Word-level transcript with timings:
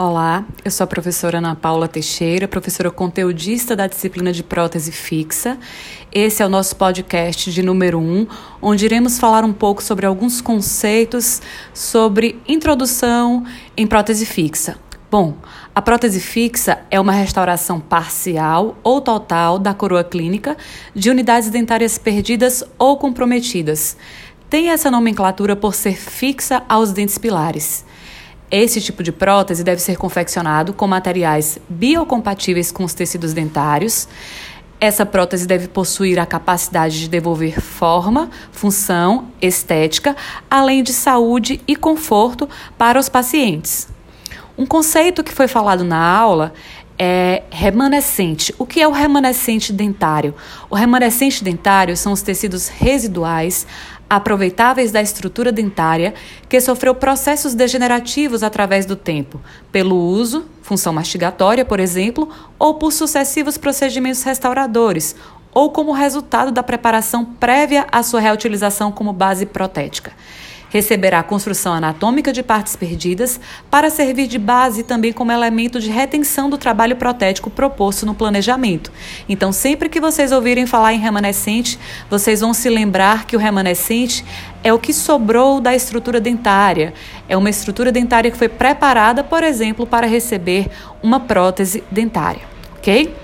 Olá, 0.00 0.44
eu 0.64 0.70
sou 0.70 0.84
a 0.84 0.86
professora 0.86 1.38
Ana 1.38 1.56
Paula 1.56 1.88
Teixeira, 1.88 2.46
professora 2.46 2.88
conteudista 2.88 3.74
da 3.74 3.88
disciplina 3.88 4.32
de 4.32 4.44
prótese 4.44 4.92
fixa. 4.92 5.58
Esse 6.12 6.40
é 6.40 6.46
o 6.46 6.48
nosso 6.48 6.76
podcast 6.76 7.50
de 7.50 7.64
número 7.64 7.98
1, 7.98 8.02
um, 8.02 8.26
onde 8.62 8.84
iremos 8.84 9.18
falar 9.18 9.44
um 9.44 9.52
pouco 9.52 9.82
sobre 9.82 10.06
alguns 10.06 10.40
conceitos 10.40 11.42
sobre 11.74 12.40
introdução 12.46 13.44
em 13.76 13.88
prótese 13.88 14.24
fixa. 14.24 14.78
Bom, 15.10 15.34
a 15.74 15.82
prótese 15.82 16.20
fixa 16.20 16.78
é 16.92 17.00
uma 17.00 17.10
restauração 17.10 17.80
parcial 17.80 18.78
ou 18.84 19.00
total 19.00 19.58
da 19.58 19.74
coroa 19.74 20.04
clínica 20.04 20.56
de 20.94 21.10
unidades 21.10 21.50
dentárias 21.50 21.98
perdidas 21.98 22.62
ou 22.78 22.96
comprometidas. 22.98 23.96
Tem 24.48 24.70
essa 24.70 24.92
nomenclatura 24.92 25.56
por 25.56 25.74
ser 25.74 25.96
fixa 25.96 26.62
aos 26.68 26.92
dentes 26.92 27.18
pilares. 27.18 27.84
Esse 28.50 28.80
tipo 28.80 29.02
de 29.02 29.12
prótese 29.12 29.62
deve 29.62 29.80
ser 29.82 29.98
confeccionado 29.98 30.72
com 30.72 30.86
materiais 30.86 31.58
biocompatíveis 31.68 32.72
com 32.72 32.82
os 32.82 32.94
tecidos 32.94 33.34
dentários. 33.34 34.08
Essa 34.80 35.04
prótese 35.04 35.46
deve 35.46 35.68
possuir 35.68 36.18
a 36.18 36.24
capacidade 36.24 36.98
de 36.98 37.08
devolver 37.08 37.60
forma, 37.60 38.30
função, 38.50 39.26
estética, 39.42 40.16
além 40.50 40.82
de 40.82 40.92
saúde 40.92 41.60
e 41.68 41.76
conforto 41.76 42.48
para 42.78 42.98
os 42.98 43.08
pacientes. 43.08 43.88
Um 44.56 44.64
conceito 44.64 45.22
que 45.22 45.32
foi 45.32 45.46
falado 45.46 45.84
na 45.84 45.98
aula 45.98 46.54
é 46.98 47.42
remanescente. 47.50 48.54
O 48.58 48.64
que 48.64 48.80
é 48.80 48.88
o 48.88 48.92
remanescente 48.92 49.72
dentário? 49.72 50.34
O 50.70 50.74
remanescente 50.74 51.44
dentário 51.44 51.96
são 51.96 52.12
os 52.12 52.22
tecidos 52.22 52.68
residuais 52.68 53.66
aproveitáveis 54.08 54.90
da 54.90 55.02
estrutura 55.02 55.52
dentária 55.52 56.14
que 56.48 56.60
sofreu 56.60 56.94
processos 56.94 57.54
degenerativos 57.54 58.42
através 58.42 58.86
do 58.86 58.96
tempo, 58.96 59.40
pelo 59.70 59.96
uso, 59.96 60.46
função 60.62 60.92
mastigatória, 60.92 61.64
por 61.64 61.80
exemplo, 61.80 62.28
ou 62.58 62.74
por 62.74 62.92
sucessivos 62.92 63.58
procedimentos 63.58 64.22
restauradores, 64.22 65.14
ou 65.52 65.70
como 65.70 65.92
resultado 65.92 66.52
da 66.52 66.62
preparação 66.62 67.24
prévia 67.24 67.86
à 67.90 68.02
sua 68.02 68.20
reutilização 68.20 68.92
como 68.92 69.12
base 69.12 69.46
protética. 69.46 70.12
Receberá 70.70 71.20
a 71.20 71.22
construção 71.22 71.72
anatômica 71.72 72.32
de 72.32 72.42
partes 72.42 72.76
perdidas 72.76 73.40
para 73.70 73.88
servir 73.88 74.26
de 74.26 74.38
base 74.38 74.82
também 74.82 75.12
como 75.12 75.32
elemento 75.32 75.80
de 75.80 75.90
retenção 75.90 76.50
do 76.50 76.58
trabalho 76.58 76.96
protético 76.96 77.48
proposto 77.48 78.04
no 78.04 78.14
planejamento. 78.14 78.92
Então, 79.28 79.50
sempre 79.50 79.88
que 79.88 80.00
vocês 80.00 80.30
ouvirem 80.30 80.66
falar 80.66 80.92
em 80.92 80.98
remanescente, 80.98 81.78
vocês 82.10 82.40
vão 82.40 82.52
se 82.52 82.68
lembrar 82.68 83.24
que 83.26 83.34
o 83.34 83.38
remanescente 83.38 84.24
é 84.62 84.72
o 84.72 84.78
que 84.78 84.92
sobrou 84.92 85.60
da 85.60 85.74
estrutura 85.74 86.20
dentária. 86.20 86.92
É 87.28 87.36
uma 87.36 87.48
estrutura 87.48 87.90
dentária 87.90 88.30
que 88.30 88.36
foi 88.36 88.48
preparada, 88.48 89.24
por 89.24 89.42
exemplo, 89.42 89.86
para 89.86 90.06
receber 90.06 90.70
uma 91.02 91.20
prótese 91.20 91.82
dentária, 91.90 92.42
ok? 92.76 93.14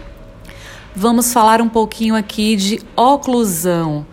Vamos 0.97 1.33
falar 1.33 1.61
um 1.61 1.69
pouquinho 1.69 2.15
aqui 2.15 2.55
de 2.55 2.81
oclusão. 2.97 4.07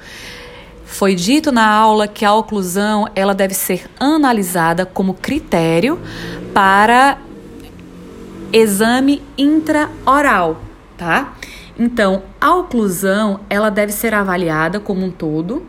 Foi 0.92 1.16
dito 1.16 1.53
na 1.53 1.66
aula 1.67 2.06
que 2.06 2.25
a 2.25 2.34
oclusão 2.34 3.08
ela 3.16 3.34
deve 3.34 3.53
ser 3.53 3.89
analisada 3.97 4.86
como 4.86 5.14
critério 5.14 5.98
para 6.53 7.17
exame 8.52 9.23
intraoral, 9.38 10.61
tá? 10.98 11.33
Então, 11.80 12.23
a 12.42 12.53
oclusão 12.56 13.39
ela 13.50 13.72
deve 13.72 13.94
ser 13.94 14.14
avaliada 14.14 14.81
como 14.81 15.06
um 15.06 15.09
todo 15.09 15.66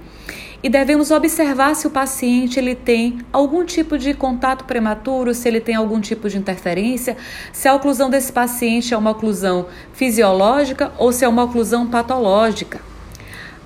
e 0.61 0.69
devemos 0.69 1.13
observar 1.13 1.77
se 1.77 1.87
o 1.87 1.91
paciente 1.91 2.59
ele 2.59 2.75
tem 2.75 3.21
algum 3.33 3.65
tipo 3.65 3.97
de 3.97 4.13
contato 4.15 4.65
prematuro, 4.65 5.33
se 5.33 5.47
ele 5.47 5.61
tem 5.61 5.77
algum 5.77 6.01
tipo 6.01 6.29
de 6.29 6.37
interferência, 6.37 7.17
se 7.53 7.69
a 7.69 7.75
oclusão 7.75 8.11
desse 8.11 8.33
paciente 8.33 8.93
é 8.93 8.99
uma 8.99 9.13
oclusão 9.13 9.67
fisiológica 9.93 10.93
ou 10.99 11.13
se 11.13 11.25
é 11.25 11.29
uma 11.29 11.45
oclusão 11.45 11.87
patológica. 11.87 12.92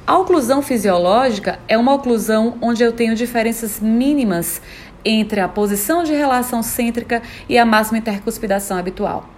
A 0.06 0.16
oclusão 0.18 0.62
fisiológica 0.62 1.58
é 1.66 1.76
uma 1.76 1.92
oclusão 1.92 2.56
onde 2.62 2.80
eu 2.80 2.92
tenho 2.92 3.16
diferenças 3.16 3.80
mínimas 3.80 4.62
entre 5.04 5.40
a 5.40 5.48
posição 5.48 6.04
de 6.04 6.14
relação 6.14 6.62
cêntrica 6.62 7.20
e 7.48 7.58
a 7.58 7.66
máxima 7.66 7.98
intercuspidação 7.98 8.78
habitual. 8.78 9.28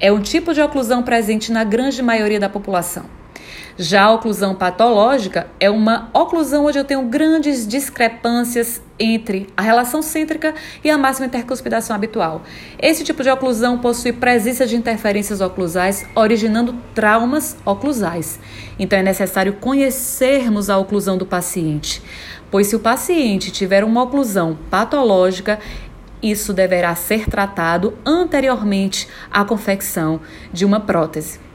É 0.00 0.10
um 0.10 0.22
tipo 0.22 0.54
de 0.54 0.62
oclusão 0.62 1.02
presente 1.02 1.52
na 1.52 1.64
grande 1.64 2.02
maioria 2.02 2.40
da 2.40 2.48
população. 2.48 3.04
Já 3.78 4.04
a 4.04 4.12
oclusão 4.12 4.54
patológica 4.54 5.48
é 5.60 5.68
uma 5.68 6.08
oclusão 6.14 6.64
onde 6.64 6.78
eu 6.78 6.84
tenho 6.84 7.02
grandes 7.02 7.68
discrepâncias 7.68 8.80
entre 8.98 9.48
a 9.54 9.60
relação 9.60 10.00
cêntrica 10.00 10.54
e 10.82 10.88
a 10.88 10.96
máxima 10.96 11.26
intercuspidação 11.26 11.94
habitual. 11.94 12.40
Esse 12.80 13.04
tipo 13.04 13.22
de 13.22 13.28
oclusão 13.28 13.78
possui 13.78 14.14
presença 14.14 14.66
de 14.66 14.76
interferências 14.76 15.42
oclusais, 15.42 16.06
originando 16.14 16.74
traumas 16.94 17.54
oclusais. 17.66 18.40
Então 18.78 18.98
é 18.98 19.02
necessário 19.02 19.52
conhecermos 19.52 20.70
a 20.70 20.78
oclusão 20.78 21.18
do 21.18 21.26
paciente, 21.26 22.02
pois 22.50 22.68
se 22.68 22.76
o 22.76 22.80
paciente 22.80 23.50
tiver 23.50 23.84
uma 23.84 24.04
oclusão 24.04 24.56
patológica, 24.70 25.58
isso 26.22 26.54
deverá 26.54 26.94
ser 26.94 27.28
tratado 27.28 27.92
anteriormente 28.06 29.06
à 29.30 29.44
confecção 29.44 30.18
de 30.50 30.64
uma 30.64 30.80
prótese. 30.80 31.45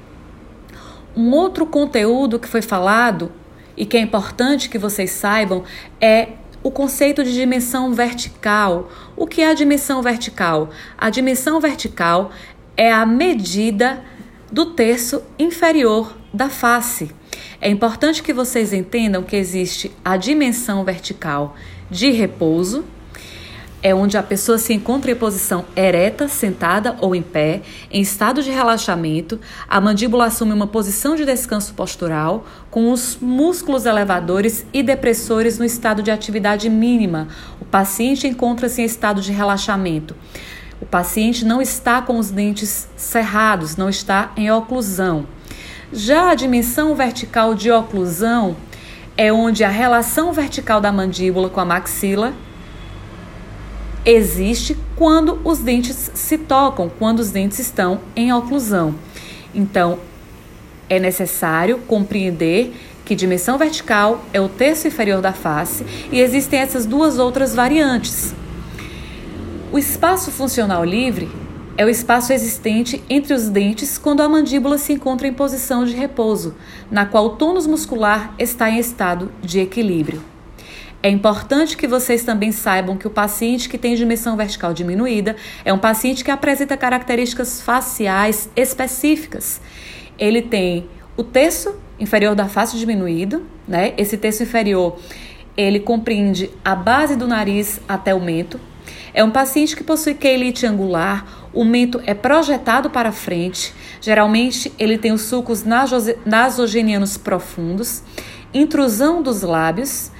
Um 1.15 1.31
outro 1.31 1.65
conteúdo 1.65 2.39
que 2.39 2.47
foi 2.47 2.61
falado 2.61 3.31
e 3.75 3.85
que 3.85 3.97
é 3.97 3.99
importante 3.99 4.69
que 4.69 4.77
vocês 4.77 5.11
saibam 5.11 5.63
é 5.99 6.29
o 6.63 6.69
conceito 6.69 7.23
de 7.23 7.33
dimensão 7.33 7.93
vertical. 7.93 8.89
O 9.15 9.25
que 9.25 9.41
é 9.41 9.49
a 9.49 9.53
dimensão 9.53 10.01
vertical? 10.01 10.69
A 10.97 11.09
dimensão 11.09 11.59
vertical 11.59 12.31
é 12.77 12.91
a 12.91 13.05
medida 13.05 14.03
do 14.51 14.67
terço 14.67 15.23
inferior 15.39 16.15
da 16.33 16.49
face. 16.49 17.11
É 17.59 17.69
importante 17.69 18.23
que 18.23 18.33
vocês 18.33 18.73
entendam 18.73 19.23
que 19.23 19.35
existe 19.35 19.91
a 20.03 20.17
dimensão 20.17 20.83
vertical 20.83 21.55
de 21.89 22.11
repouso, 22.11 22.85
é 23.83 23.95
onde 23.95 24.17
a 24.17 24.23
pessoa 24.23 24.57
se 24.57 24.73
encontra 24.73 25.11
em 25.11 25.15
posição 25.15 25.65
ereta, 25.75 26.27
sentada 26.27 26.95
ou 27.01 27.15
em 27.15 27.21
pé, 27.21 27.61
em 27.89 28.01
estado 28.01 28.43
de 28.43 28.51
relaxamento. 28.51 29.39
A 29.67 29.81
mandíbula 29.81 30.25
assume 30.25 30.53
uma 30.53 30.67
posição 30.67 31.15
de 31.15 31.25
descanso 31.25 31.73
postural, 31.73 32.45
com 32.69 32.91
os 32.91 33.17
músculos 33.19 33.85
elevadores 33.85 34.65
e 34.71 34.83
depressores 34.83 35.57
no 35.57 35.65
estado 35.65 36.03
de 36.03 36.11
atividade 36.11 36.69
mínima. 36.69 37.27
O 37.59 37.65
paciente 37.65 38.27
encontra-se 38.27 38.81
em 38.81 38.85
estado 38.85 39.21
de 39.21 39.31
relaxamento. 39.31 40.15
O 40.79 40.85
paciente 40.85 41.43
não 41.43 41.61
está 41.61 42.01
com 42.01 42.17
os 42.17 42.29
dentes 42.29 42.87
cerrados, 42.95 43.75
não 43.75 43.89
está 43.89 44.31
em 44.37 44.51
oclusão. 44.51 45.25
Já 45.91 46.31
a 46.31 46.35
dimensão 46.35 46.95
vertical 46.95 47.53
de 47.53 47.71
oclusão 47.71 48.55
é 49.17 49.31
onde 49.31 49.63
a 49.63 49.69
relação 49.69 50.31
vertical 50.31 50.79
da 50.79 50.91
mandíbula 50.91 51.49
com 51.49 51.59
a 51.59 51.65
maxila 51.65 52.33
existe 54.05 54.77
quando 54.95 55.39
os 55.43 55.59
dentes 55.59 56.11
se 56.13 56.37
tocam, 56.37 56.89
quando 56.89 57.19
os 57.19 57.29
dentes 57.29 57.59
estão 57.59 57.99
em 58.15 58.33
oclusão. 58.33 58.95
Então, 59.53 59.99
é 60.89 60.99
necessário 60.99 61.79
compreender 61.87 62.73
que 63.05 63.15
dimensão 63.15 63.57
vertical 63.57 64.23
é 64.33 64.39
o 64.39 64.49
terço 64.49 64.87
inferior 64.87 65.21
da 65.21 65.33
face 65.33 65.85
e 66.11 66.19
existem 66.19 66.59
essas 66.59 66.85
duas 66.85 67.17
outras 67.17 67.53
variantes. 67.53 68.33
O 69.71 69.77
espaço 69.77 70.31
funcional 70.31 70.83
livre 70.83 71.29
é 71.77 71.85
o 71.85 71.89
espaço 71.89 72.33
existente 72.33 73.01
entre 73.09 73.33
os 73.33 73.47
dentes 73.47 73.97
quando 73.97 74.21
a 74.21 74.29
mandíbula 74.29 74.77
se 74.77 74.93
encontra 74.93 75.27
em 75.27 75.33
posição 75.33 75.85
de 75.85 75.93
repouso, 75.93 76.55
na 76.91 77.05
qual 77.05 77.25
o 77.25 77.29
tônus 77.31 77.65
muscular 77.65 78.33
está 78.37 78.69
em 78.69 78.77
estado 78.77 79.31
de 79.41 79.59
equilíbrio. 79.59 80.21
É 81.03 81.09
importante 81.09 81.75
que 81.75 81.87
vocês 81.87 82.23
também 82.23 82.51
saibam 82.51 82.95
que 82.95 83.07
o 83.07 83.09
paciente 83.09 83.67
que 83.67 83.77
tem 83.77 83.95
dimensão 83.95 84.37
vertical 84.37 84.71
diminuída 84.71 85.35
é 85.65 85.73
um 85.73 85.79
paciente 85.79 86.23
que 86.23 86.29
apresenta 86.29 86.77
características 86.77 87.59
faciais 87.59 88.47
específicas. 88.55 89.59
Ele 90.19 90.43
tem 90.43 90.87
o 91.17 91.23
terço 91.23 91.75
inferior 91.99 92.35
da 92.35 92.47
face 92.47 92.77
diminuído, 92.77 93.43
né? 93.67 93.95
Esse 93.97 94.15
terço 94.15 94.43
inferior, 94.43 94.99
ele 95.57 95.79
compreende 95.79 96.51
a 96.63 96.75
base 96.75 97.15
do 97.15 97.27
nariz 97.27 97.81
até 97.89 98.13
o 98.13 98.21
mento. 98.21 98.59
É 99.11 99.23
um 99.23 99.31
paciente 99.31 99.75
que 99.75 99.83
possui 99.83 100.13
quelite 100.13 100.67
angular, 100.67 101.49
o 101.51 101.65
mento 101.65 101.99
é 102.05 102.13
projetado 102.13 102.91
para 102.91 103.11
frente. 103.11 103.73
Geralmente, 103.99 104.71
ele 104.77 104.99
tem 104.99 105.11
os 105.11 105.23
sulcos 105.23 105.63
nasogenianos 106.25 107.17
profundos, 107.17 108.03
intrusão 108.53 109.21
dos 109.23 109.41
lábios 109.41 110.11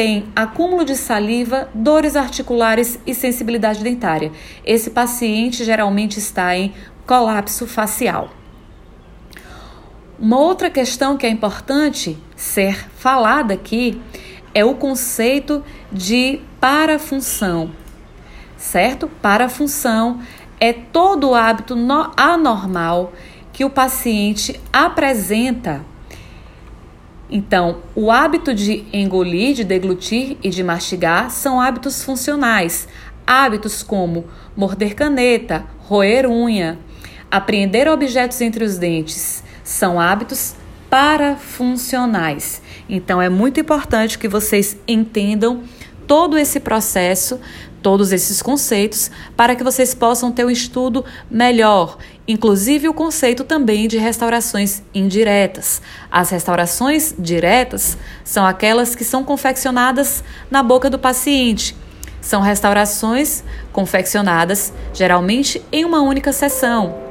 tem 0.00 0.32
acúmulo 0.34 0.82
de 0.82 0.96
saliva, 0.96 1.68
dores 1.74 2.16
articulares 2.16 2.98
e 3.06 3.14
sensibilidade 3.14 3.84
dentária. 3.84 4.32
Esse 4.64 4.88
paciente 4.88 5.62
geralmente 5.62 6.18
está 6.18 6.56
em 6.56 6.72
colapso 7.06 7.66
facial. 7.66 8.30
Uma 10.18 10.38
outra 10.38 10.70
questão 10.70 11.18
que 11.18 11.26
é 11.26 11.28
importante 11.28 12.16
ser 12.34 12.88
falada 12.96 13.52
aqui 13.52 14.00
é 14.54 14.64
o 14.64 14.74
conceito 14.74 15.62
de 15.92 16.40
parafunção, 16.58 17.70
certo? 18.56 19.06
Parafunção 19.20 20.22
é 20.58 20.72
todo 20.72 21.34
hábito 21.34 21.76
anormal 22.16 23.12
que 23.52 23.66
o 23.66 23.70
paciente 23.70 24.58
apresenta. 24.72 25.84
Então, 27.30 27.82
o 27.94 28.10
hábito 28.10 28.52
de 28.52 28.84
engolir, 28.92 29.54
de 29.54 29.62
deglutir 29.62 30.36
e 30.42 30.50
de 30.50 30.64
mastigar 30.64 31.30
são 31.30 31.60
hábitos 31.60 32.02
funcionais. 32.02 32.88
Hábitos 33.24 33.82
como 33.82 34.24
morder 34.56 34.94
caneta, 34.94 35.64
roer 35.78 36.28
unha, 36.28 36.78
apreender 37.30 37.86
objetos 37.88 38.40
entre 38.40 38.64
os 38.64 38.78
dentes 38.78 39.44
são 39.62 40.00
hábitos 40.00 40.56
parafuncionais. 40.90 42.60
Então, 42.88 43.22
é 43.22 43.28
muito 43.28 43.60
importante 43.60 44.18
que 44.18 44.26
vocês 44.26 44.76
entendam 44.88 45.62
todo 46.08 46.36
esse 46.36 46.58
processo 46.58 47.38
todos 47.82 48.12
esses 48.12 48.42
conceitos 48.42 49.10
para 49.36 49.54
que 49.54 49.64
vocês 49.64 49.94
possam 49.94 50.30
ter 50.30 50.44
um 50.44 50.50
estudo 50.50 51.04
melhor, 51.30 51.98
inclusive 52.26 52.88
o 52.88 52.94
conceito 52.94 53.44
também 53.44 53.88
de 53.88 53.98
restaurações 53.98 54.82
indiretas. 54.94 55.82
As 56.10 56.30
restaurações 56.30 57.14
diretas 57.18 57.96
são 58.24 58.46
aquelas 58.46 58.94
que 58.94 59.04
são 59.04 59.24
confeccionadas 59.24 60.22
na 60.50 60.62
boca 60.62 60.88
do 60.88 60.98
paciente. 60.98 61.76
São 62.20 62.40
restaurações 62.40 63.42
confeccionadas 63.72 64.72
geralmente 64.92 65.62
em 65.72 65.84
uma 65.84 66.02
única 66.02 66.32
sessão. 66.32 67.10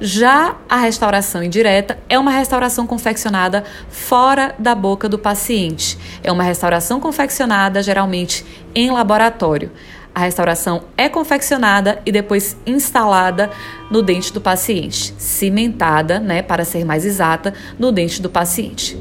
Já 0.00 0.56
a 0.68 0.76
restauração 0.76 1.42
indireta 1.42 1.98
é 2.08 2.18
uma 2.18 2.30
restauração 2.30 2.86
confeccionada 2.86 3.64
fora 3.88 4.54
da 4.58 4.74
boca 4.74 5.08
do 5.08 5.18
paciente. 5.18 5.96
É 6.22 6.32
uma 6.32 6.42
restauração 6.42 6.98
confeccionada 6.98 7.82
geralmente 7.82 8.44
em 8.74 8.90
laboratório. 8.90 9.70
A 10.14 10.20
restauração 10.20 10.84
é 10.96 11.08
confeccionada 11.08 12.00
e 12.06 12.12
depois 12.12 12.56
instalada 12.64 13.50
no 13.90 14.00
dente 14.00 14.32
do 14.32 14.40
paciente, 14.40 15.12
cimentada, 15.18 16.20
né, 16.20 16.40
para 16.40 16.64
ser 16.64 16.84
mais 16.84 17.04
exata, 17.04 17.52
no 17.78 17.90
dente 17.90 18.22
do 18.22 18.30
paciente. 18.30 18.96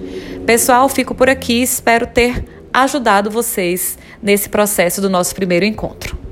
Pessoal, 0.45 0.89
fico 0.89 1.13
por 1.13 1.29
aqui, 1.29 1.61
espero 1.61 2.07
ter 2.07 2.43
ajudado 2.73 3.29
vocês 3.29 3.97
nesse 4.21 4.49
processo 4.49 4.99
do 4.99 5.09
nosso 5.09 5.35
primeiro 5.35 5.65
encontro. 5.65 6.22